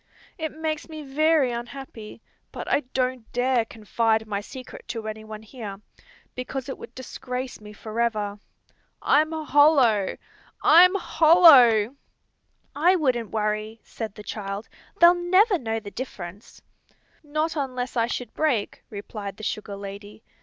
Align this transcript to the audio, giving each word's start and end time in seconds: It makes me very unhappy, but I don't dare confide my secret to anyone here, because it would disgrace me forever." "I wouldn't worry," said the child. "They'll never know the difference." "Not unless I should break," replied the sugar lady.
It 0.35 0.51
makes 0.51 0.89
me 0.89 1.03
very 1.03 1.51
unhappy, 1.51 2.23
but 2.51 2.67
I 2.67 2.79
don't 2.91 3.31
dare 3.33 3.63
confide 3.65 4.25
my 4.25 4.41
secret 4.41 4.87
to 4.87 5.07
anyone 5.07 5.43
here, 5.43 5.79
because 6.33 6.67
it 6.67 6.79
would 6.79 6.95
disgrace 6.95 7.61
me 7.61 7.71
forever." 7.71 8.39
"I 8.99 9.23
wouldn't 9.25 9.53
worry," 13.31 13.79
said 13.83 14.15
the 14.15 14.23
child. 14.25 14.67
"They'll 14.99 15.13
never 15.13 15.59
know 15.59 15.79
the 15.79 15.91
difference." 15.91 16.63
"Not 17.23 17.55
unless 17.55 17.95
I 17.95 18.07
should 18.07 18.33
break," 18.33 18.83
replied 18.89 19.37
the 19.37 19.43
sugar 19.43 19.75
lady. 19.75 20.23